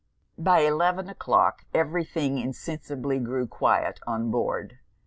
[0.39, 4.79] By eleven o'clock, every thing insensibly grew quiet on board.